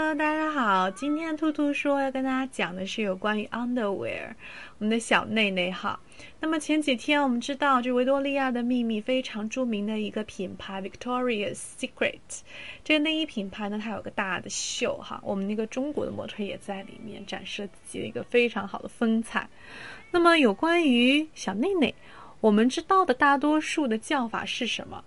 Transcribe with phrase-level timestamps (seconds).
[0.00, 4.34] 大家好，今天兔兔说要跟大家讲的是有关于 underwear，
[4.78, 6.00] 我们的小内内哈。
[6.40, 12.18] 那么前几天我们知道，就维多利亚的秘密非常著名的一个品牌 Victoria's Secret，
[12.82, 19.48] 这个内衣品牌呢，它有个大的秀哈，我们那个中国的模特也在里面展示了自己的一个非常好的风采。
[20.10, 21.94] 那么有关于小内内，
[22.40, 25.04] 我们知道的大多数的叫法是什么？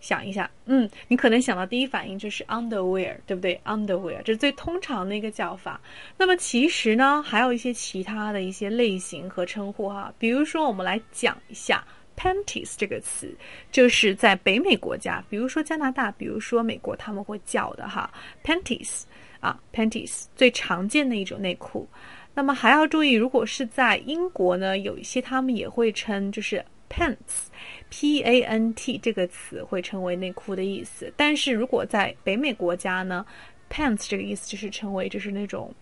[0.00, 5.80] 想一下，嗯，你可能想到第一反应就是 underwear，对不对？underwear 这是最通常的一个叫法。
[6.16, 10.12] 那么其实呢，还有一些其他的一些类型和称呼哈。
[10.18, 11.84] 比如说，我们来讲一下
[12.16, 13.34] panties 这个词，
[13.72, 18.08] 就是在北美国家，比如说加拿大，比如说美国，他们会叫的哈
[18.44, 19.02] panties
[19.40, 21.88] 啊 panties 最常见的一种内裤。
[22.34, 26.64] 那么还要注意，如果是在英国呢，有一些他们也会称就是。
[26.88, 33.24] Pants，p a n t 这个词会成为内裤的意思，但是如果在北美国家呢
[33.70, 35.72] ，pants 这个意思就是成为就是那种，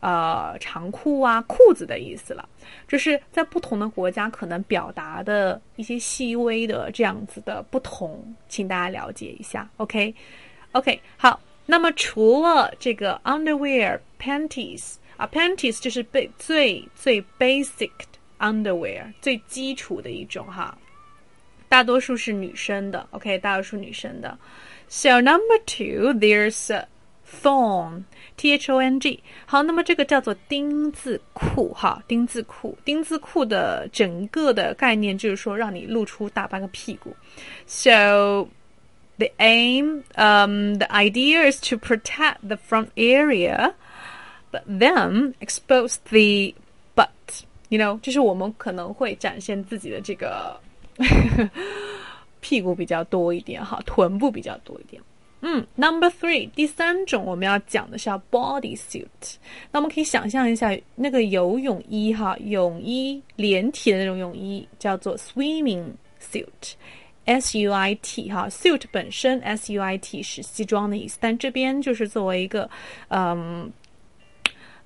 [0.00, 2.48] 呃，长裤啊、裤子的意思了。
[2.86, 9.68] 就是在不同的国家可能表达的一些细微的这样子的不同，请大家了解一下。
[9.76, 11.40] OK，OK，好。
[11.66, 18.18] 那么除了这个 underwear panties 啊，panties 就是被最最 basic 的。
[18.39, 20.77] Underwear 最基础的一种哈，
[21.69, 24.37] 大多数是女生的，OK，大多数女生的。
[24.89, 26.69] So number two, there's
[27.41, 28.03] thong,
[28.35, 29.23] T H O N G。
[29.45, 37.15] 好，那么这个叫做丁字裤哈，丁字裤，丁字裤的整个的概念就是说让你露出大半个屁股。
[37.65, 38.49] So
[39.17, 43.73] the aim, um, the idea is to protect the front area,
[44.51, 46.55] but then expose the butt.
[47.70, 50.60] You know，就是我们可能会展现自己的这个
[52.40, 55.00] 屁股比较多一点哈，臀部比较多一点。
[55.42, 59.36] 嗯，Number three，第三种我们要讲的是 body suit。
[59.70, 65.84] 那我们可以想象一下，那个游泳衣哈，泳衣连体的那种泳衣叫做 swimming
[66.20, 72.68] suit，S U I T 哈，suit 本身 S U I T 是西装的意思，但这边就是作为一个
[73.10, 73.72] 嗯。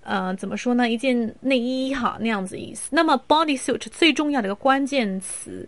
[0.04, 0.90] 呃，怎么说呢？
[0.90, 2.90] 一件内衣哈，那样子意思。
[2.92, 5.66] 那么，body suit 最重要的一个关键词，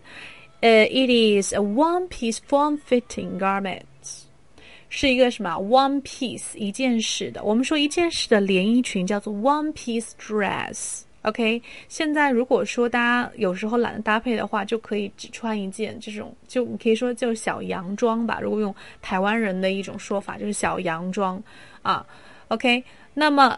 [0.61, 1.09] 呃，it
[1.41, 3.81] is a one-piece form-fitting garment，
[4.89, 7.43] 是一个什么？one piece 一件式的。
[7.43, 11.01] 我们说一件式的连衣裙叫做 one-piece dress。
[11.23, 11.59] OK，
[11.89, 18.39] 现在如果说大家有时候懒得搭配的话，就可以只穿一件这种，就你可以说就是小洋装吧。
[18.39, 21.41] 如果用台湾人的一种说法，就是小洋装
[21.81, 22.05] 啊。
[22.49, 22.83] OK，
[23.15, 23.57] 那么。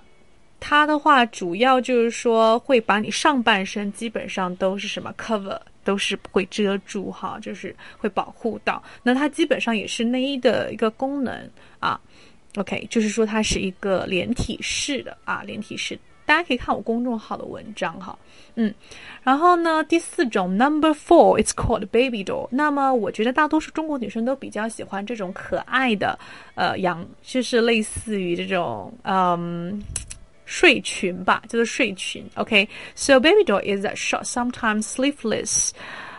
[0.59, 8.83] 它的话主要就是说会把你上半身基本上都是什么 cover，都是会遮住哈，就是会保护到。
[9.01, 11.49] 那它基本上也是内衣的一个功能
[11.79, 11.99] 啊。
[12.57, 15.97] OK，就是说它是一个连体式的啊，连体式。
[16.25, 18.17] 大家可以看我公众号的文章哈。
[18.55, 18.73] 嗯，
[19.23, 22.47] 然后呢，第四种 number four，it's called baby doll。
[22.51, 26.19] 那么我觉得大多数中国女生都比较喜欢这种可爱的，
[26.55, 29.81] 呃，羊，就是类似于这种，嗯。
[30.48, 32.24] 睡裙吧，叫做睡裙。
[32.34, 35.70] OK，so baby doll is a short, sometimes sleeveless,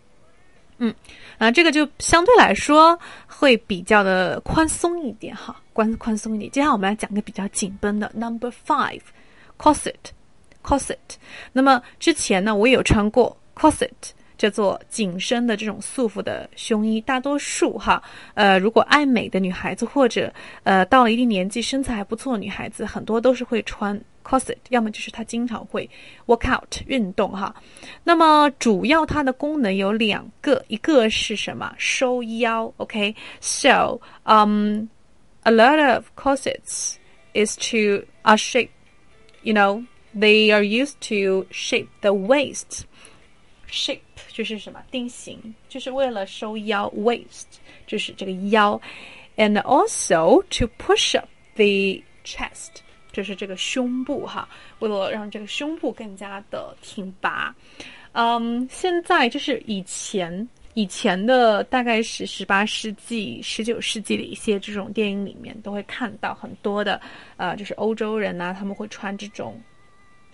[0.78, 0.94] 嗯，
[1.38, 6.52] 啊，这个就相对来说会比较的宽松一点哈，宽宽松一点。
[6.52, 10.96] 接下来我们来讲个比较紧绷的，Number five，corset，corset。
[11.52, 13.90] 那么之前呢，我有穿过 corset。
[14.40, 18.02] 叫做紧身的这种束缚的胸衣，大多数哈，
[18.36, 20.34] 呃，如果爱美的女孩子或者
[20.64, 25.88] 呃到了一定年纪身材还不错的女孩子，很多都是会穿 corset，要么就是她经常会
[26.26, 27.54] work out 运动哈。
[28.02, 31.76] 那么主要它的功能有两个，一个是什么？
[31.78, 34.88] 收腰，OK？So, um,
[35.44, 36.96] a lot of corsets
[37.34, 38.70] is to a shape,
[39.44, 39.84] you know,
[40.16, 42.86] they are used to shape the waist.
[43.72, 44.02] shape
[44.40, 47.44] 就是什么定型，就是为了收腰，waist
[47.86, 48.80] 就是这个腰
[49.36, 52.80] ，and also to push up the chest
[53.12, 54.48] 就是这个胸部哈，
[54.80, 57.54] 为了让这个胸部更加的挺拔。
[58.14, 60.48] 嗯，现在就是以前。
[60.76, 67.02] 以前的大概是十八世纪、十九世纪的一些这种电影里面，都会看到很多的，
[67.36, 69.62] 呃，就是欧洲人呐，他们会穿这种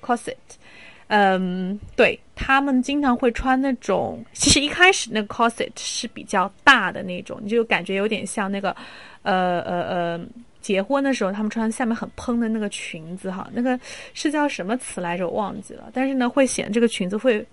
[0.02, 0.36] corset。
[1.08, 8.76] 嗯，对他们经常会穿那种， 其实一开始那个 corset 是比较大的那种，你就感觉有点像那个，
[9.24, 10.26] 呃呃呃，
[10.62, 13.80] 结婚的时候他们穿下面很蓬的那个裙子哈，那个
[14.14, 15.28] 是叫什么词来着？
[15.28, 15.90] 我忘记了。
[15.94, 17.46] 但是呢，会显这个裙子会。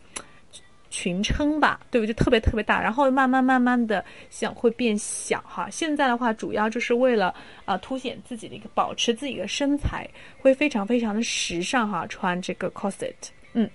[0.95, 2.07] 裙撑吧，对不？
[2.07, 5.67] 就特别特别大，然后慢慢慢慢的想会变小哈。
[5.71, 7.35] 现在的话，主要就是为了
[7.65, 10.07] 啊凸显自己的一个保持自己的身材，
[10.39, 12.07] 会非常非常的时尚哈。
[12.09, 13.15] 穿这个 corset，
[13.55, 13.69] 嗯，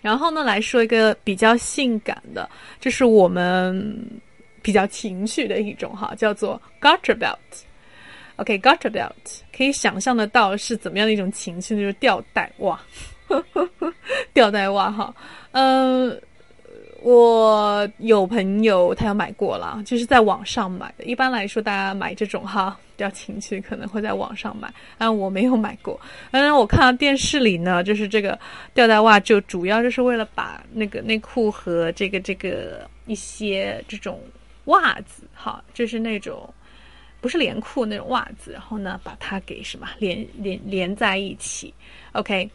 [0.00, 2.48] 然后呢来说一个比较性感的，
[2.80, 4.20] 这是我们
[4.62, 7.36] 比较情绪的一种哈，叫做 garter belt。
[8.36, 12.80] OK，garter belt 可以想象得到是怎么样的一种情绪，就是吊带袜，
[14.32, 15.14] 吊带袜哈，
[15.52, 16.20] 嗯。
[17.02, 21.04] 我有朋友，他有买过了，就是在网上买的。
[21.04, 24.70] 一般来说，大家买这种哈比较情趣，可能会在网上买。
[24.98, 25.98] 但我没有买过。
[26.32, 28.38] 嗯，我看到电视里呢，就是这个
[28.74, 34.20] 吊带袜，就主要就是为了把那个内裤和这个这个一些这种
[34.66, 36.52] 袜子，哈，就是那种
[37.22, 41.72] 不是连裤那种袜子，然后呢，把它给什么连连连在一起。
[42.12, 42.50] OK，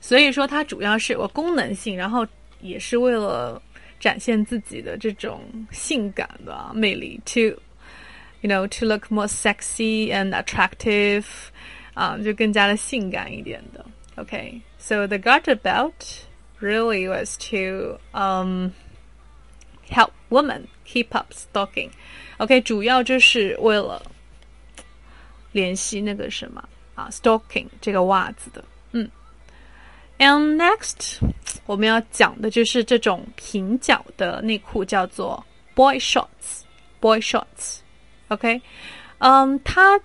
[0.00, 2.26] 所以说它主要是有个功能性，然后。
[2.63, 3.61] 也是为了
[3.99, 7.39] 展现自己的这种性感的魅力，to
[8.41, 11.25] you know to look more sexy and attractive，
[11.93, 13.85] 啊，就更加的性感一点的。
[14.15, 16.25] Okay, so the garter belt
[16.59, 18.71] really was to um
[19.89, 21.89] help women keep up stocking.
[22.37, 24.01] OK，主要就是为了
[25.51, 28.63] 联系那个什么啊，stocking 这个袜子的。
[30.18, 31.18] And next，
[31.66, 35.44] 我们要讲的就是这种平角的内裤，叫做
[35.74, 36.62] boy shorts。
[37.00, 37.78] boy shorts。
[38.28, 38.60] OK，
[39.18, 40.00] 嗯，它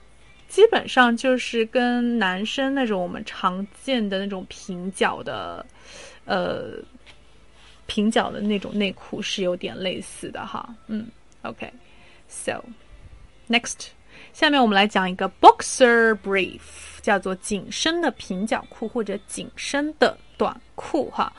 [0.47, 5.65] 基本上就是跟男生那种我们常见的那种平角的，
[6.25, 6.73] 呃，
[7.85, 10.67] 平角的那种内裤是有点类似的哈。
[10.87, 11.07] 嗯
[11.43, 12.63] ，OK，so
[13.47, 13.87] next。
[14.33, 16.59] 下面我们来讲一个 boxer brief，
[17.01, 21.31] 叫做紧身的平角裤或者紧身的短裤哈。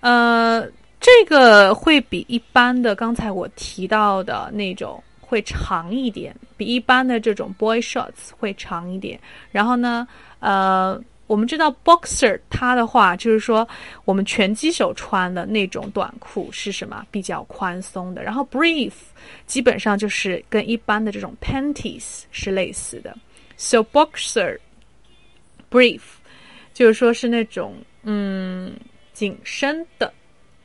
[0.00, 0.66] 呃，
[1.00, 9.18] 这个会比一般的刚才我提到的那种会长一点，比一般的这种 boy shorts 会长一点。
[9.50, 10.06] 然后呢，
[10.40, 11.00] 呃。
[11.28, 13.66] 我们知道 boxer 它的话就是说
[14.04, 18.92] 我们拳击手穿的那种短裤是什么比较宽松的，然后 brief
[19.46, 23.16] 基本上就是跟一般的这种 panties 是类似的
[23.56, 24.58] ，so boxer
[25.71, 26.01] brief
[26.73, 28.75] 就是说是那种嗯
[29.13, 30.13] 紧身的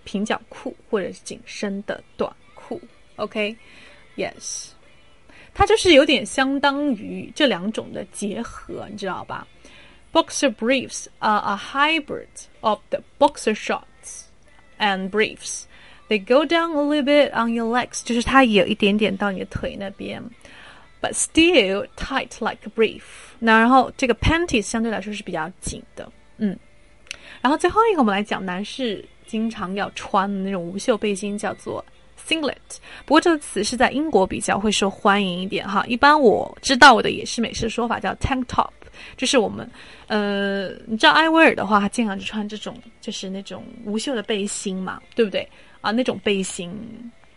[0.04, 2.80] 平角裤或者是紧身的短裤，
[3.16, 4.68] OK，yes，
[5.54, 9.46] 它就是有点相当于这两种的结合，你知道吧？
[10.12, 12.26] Boxer briefs are a hybrid
[12.60, 14.24] of the boxer shorts
[14.78, 15.62] and briefs.
[16.08, 20.22] They go down a little bit on your legs，就是它有一点点到你的腿那边
[21.01, 23.01] ，but still tight like a brief。
[23.39, 26.57] 那然后这个 panties 相对来说是比较紧的，嗯。
[27.41, 31.83] 然后最后一个我们来讲男士经常要穿的那种无袖背心，叫做
[32.27, 32.55] singlet。
[33.05, 35.85] 不过这个词是在英国比较会受欢迎一点哈。
[35.87, 38.69] 一般我知道的也是美式说法叫 tank top。
[39.15, 39.69] 就是我们，
[40.07, 45.47] 呃，你知道艾薇儿的话，她经常就穿这种，就是那种无袖的背心嘛，对不对？
[45.81, 46.75] 啊，那种背心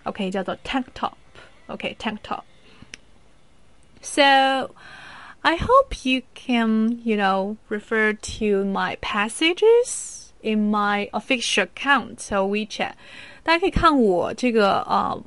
[0.05, 2.41] ，OK，叫做 tank top，OK，tank top。
[4.02, 4.72] So
[5.42, 12.46] I hope you can, you know, refer to my passages in my official account so
[12.48, 12.94] WeChat。
[13.44, 15.24] 大家可以看我这个呃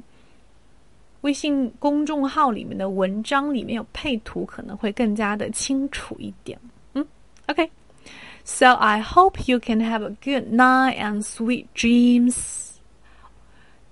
[1.22, 6.58] 微信公众号里面的文章里面有配图，可能会更加的清楚一点。
[6.94, 7.06] 嗯，
[7.46, 12.78] OK。So I hope you can have a good night and sweet dreams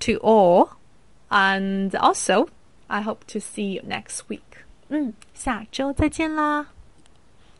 [0.00, 0.70] to all.
[1.28, 2.48] And also,
[2.86, 4.49] I hope to see you next week.
[4.93, 6.67] 嗯，下周再见啦。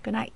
[0.03, 0.31] Good night.